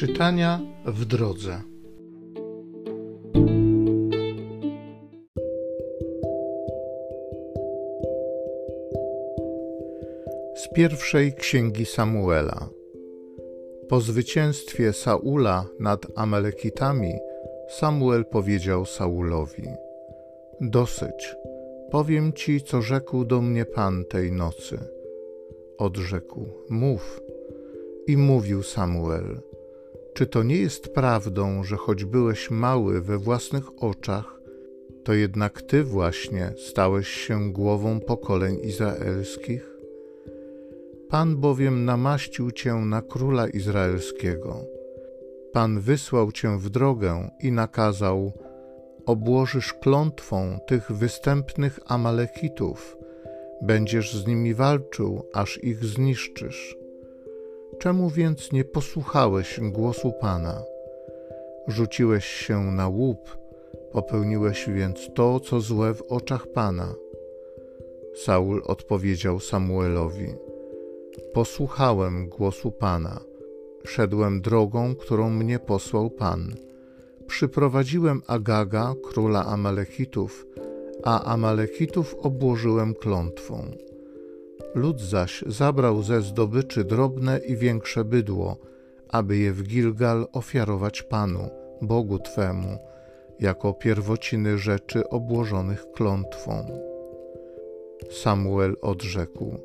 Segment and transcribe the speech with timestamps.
[0.00, 1.60] Czytania w drodze.
[10.54, 12.68] Z pierwszej księgi Samuela.
[13.88, 17.12] Po zwycięstwie Saula nad Amalekitami,
[17.68, 19.68] Samuel powiedział Saulowi:
[20.60, 21.36] Dosyć,
[21.90, 24.78] powiem ci, co rzekł do mnie Pan tej nocy.
[25.78, 27.22] Odrzekł: Mów.
[28.06, 29.49] I mówił Samuel:
[30.14, 34.40] czy to nie jest prawdą, że choć byłeś mały we własnych oczach,
[35.04, 39.70] to jednak ty właśnie stałeś się głową pokoleń izraelskich?
[41.08, 44.64] Pan bowiem namaścił cię na króla izraelskiego.
[45.52, 48.32] Pan wysłał cię w drogę i nakazał:
[49.06, 52.96] Obłożysz klątwą tych występnych Amalekitów,
[53.62, 56.79] będziesz z nimi walczył, aż ich zniszczysz.
[57.80, 60.62] Czemu więc nie posłuchałeś głosu Pana?
[61.66, 63.38] Rzuciłeś się na łup,
[63.92, 66.94] popełniłeś więc to, co złe w oczach Pana.
[68.24, 70.34] Saul odpowiedział Samuelowi:
[71.32, 73.20] Posłuchałem głosu Pana,
[73.84, 76.54] szedłem drogą, którą mnie posłał Pan.
[77.26, 80.46] Przyprowadziłem Agaga, króla Amalekitów,
[81.04, 83.70] a Amalekitów obłożyłem klątwą.
[84.74, 88.56] Lud zaś zabrał ze zdobyczy drobne i większe bydło,
[89.08, 91.48] aby je w Gilgal ofiarować Panu,
[91.82, 92.78] Bogu Twemu,
[93.40, 96.66] jako pierwociny rzeczy obłożonych klątwą.
[98.10, 99.58] Samuel odrzekł: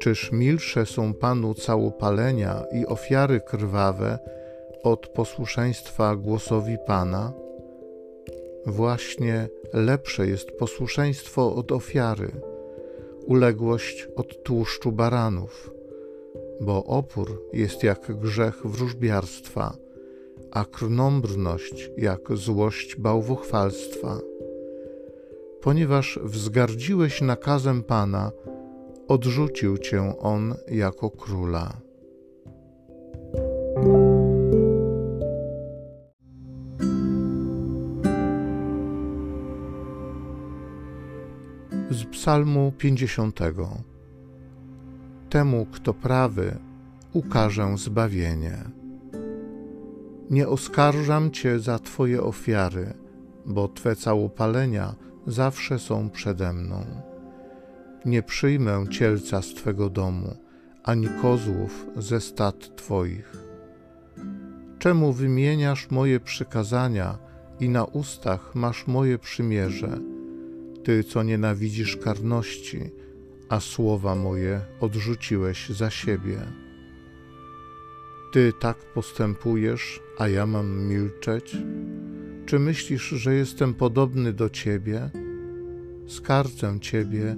[0.00, 4.18] Czyż milsze są Panu całopalenia i ofiary krwawe
[4.82, 7.32] od posłuszeństwa głosowi Pana?
[8.66, 12.51] Właśnie lepsze jest posłuszeństwo od ofiary
[13.26, 15.70] uległość od tłuszczu baranów,
[16.60, 19.76] bo opór jest jak grzech wróżbiarstwa,
[20.50, 24.18] a krnąbrność jak złość bałwochwalstwa.
[25.60, 28.32] Ponieważ wzgardziłeś nakazem Pana,
[29.08, 31.80] odrzucił cię on jako króla.
[42.22, 43.40] Psalmu 50.
[45.30, 46.58] Temu, kto prawy,
[47.12, 48.58] ukażę zbawienie.
[50.30, 52.94] Nie oskarżam Cię za Twoje ofiary,
[53.46, 54.94] bo Twe całopalenia
[55.26, 56.84] zawsze są przede mną.
[58.04, 60.36] Nie przyjmę cielca z Twego domu,
[60.84, 63.32] ani kozłów ze stad Twoich.
[64.78, 67.18] Czemu wymieniasz moje przykazania
[67.60, 70.11] i na ustach masz moje przymierze?
[70.84, 72.80] Ty, co nienawidzisz karności,
[73.48, 76.38] a słowa moje odrzuciłeś za siebie.
[78.32, 81.56] Ty tak postępujesz, a ja mam milczeć?
[82.46, 85.10] Czy myślisz, że jestem podobny do Ciebie?
[86.06, 87.36] Skarcę Ciebie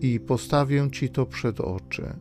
[0.00, 2.16] i postawię Ci to przed oczy.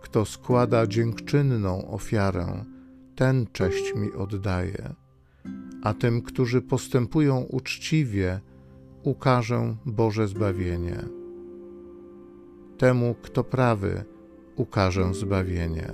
[0.00, 2.64] Kto składa dziękczynną ofiarę,
[3.14, 4.94] ten cześć mi oddaje,
[5.82, 8.40] a tym, którzy postępują uczciwie,
[9.06, 10.98] ukażę Boże zbawienie.
[12.78, 14.04] Temu, kto prawy,
[14.56, 15.92] ukażę zbawienie.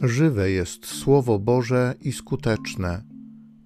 [0.00, 3.02] Żywe jest Słowo Boże i skuteczne,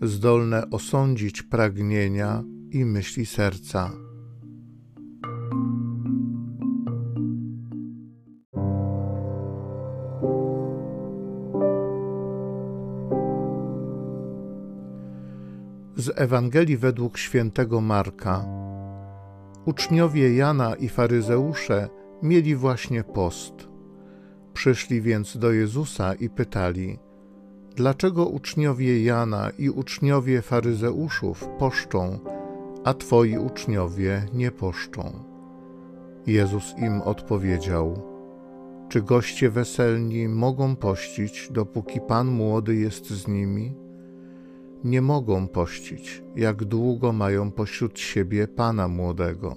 [0.00, 4.09] zdolne osądzić pragnienia i myśli serca.
[15.97, 18.44] Z Ewangelii według świętego Marka.
[19.64, 21.88] Uczniowie Jana i faryzeusze
[22.22, 23.54] mieli właśnie post.
[24.53, 26.98] Przyszli więc do Jezusa i pytali:
[27.77, 32.18] Dlaczego uczniowie Jana i uczniowie faryzeuszów poszczą,
[32.84, 35.24] a twoi uczniowie nie poszczą?
[36.27, 38.09] Jezus im odpowiedział:
[38.91, 43.75] Czy goście weselni mogą pościć, dopóki pan młody jest z nimi?
[44.84, 49.57] nie mogą pościć, jak długo mają pośród siebie pana młodego.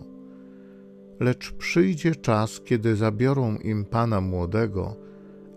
[1.20, 4.96] Lecz przyjdzie czas, kiedy zabiorą im pana młodego,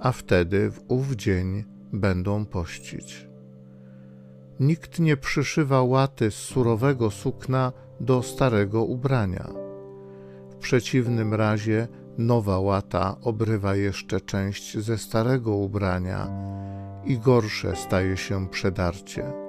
[0.01, 3.29] a wtedy w ów dzień będą pościć.
[4.61, 9.49] Nikt nie przyszywa łaty z surowego sukna do starego ubrania.
[10.51, 16.29] W przeciwnym razie nowa łata obrywa jeszcze część ze starego ubrania
[17.05, 19.47] i gorsze staje się przedarcie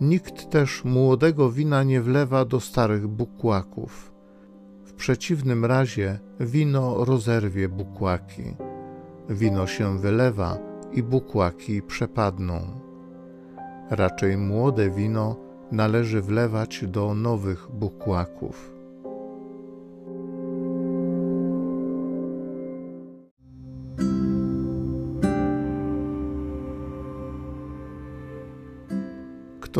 [0.00, 4.12] Nikt też młodego wina nie wlewa do starych bukłaków.
[4.84, 8.56] W przeciwnym razie wino rozerwie bukłaki.
[9.28, 10.58] Wino się wylewa
[10.92, 12.60] i bukłaki przepadną.
[13.90, 15.36] Raczej młode wino
[15.72, 18.79] należy wlewać do nowych bukłaków.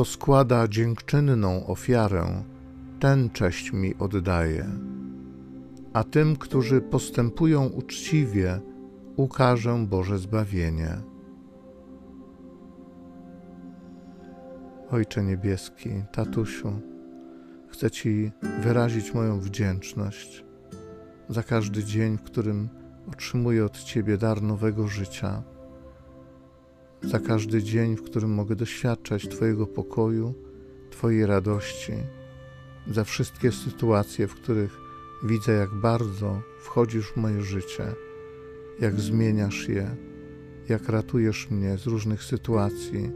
[0.01, 2.43] Kto składa dziękczynną ofiarę,
[3.01, 4.67] ten cześć mi oddaje.
[5.93, 8.61] A tym, którzy postępują uczciwie,
[9.17, 10.97] ukażę Boże zbawienie.
[14.91, 16.73] Ojcze Niebieski, tatusiu,
[17.69, 20.45] chcę Ci wyrazić moją wdzięczność
[21.29, 22.69] za każdy dzień, w którym
[23.13, 25.43] otrzymuję od Ciebie dar nowego życia
[27.03, 30.35] za każdy dzień, w którym mogę doświadczać Twojego pokoju,
[30.91, 31.93] Twojej radości,
[32.91, 34.81] za wszystkie sytuacje, w których
[35.25, 37.95] widzę, jak bardzo wchodzisz w moje życie,
[38.81, 39.97] jak zmieniasz je,
[40.69, 43.11] jak ratujesz mnie z różnych sytuacji,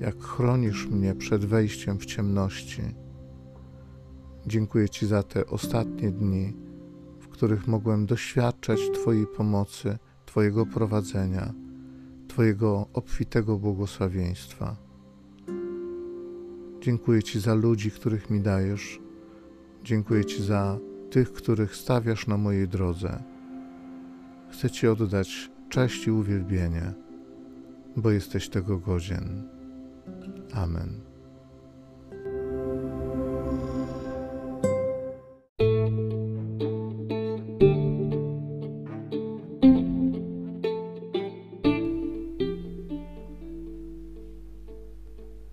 [0.00, 2.82] jak chronisz mnie przed wejściem w ciemności.
[4.46, 6.56] Dziękuję Ci za te ostatnie dni,
[7.20, 11.54] w których mogłem doświadczać Twojej pomocy, Twojego prowadzenia
[12.38, 14.76] Twojego obfitego błogosławieństwa.
[16.80, 19.00] Dziękuję Ci za ludzi, których mi dajesz.
[19.84, 20.78] Dziękuję Ci za
[21.10, 23.22] tych, których stawiasz na mojej drodze.
[24.50, 26.92] Chcę Ci oddać cześć i uwielbienie,
[27.96, 29.48] bo jesteś tego godzien.
[30.52, 31.07] Amen.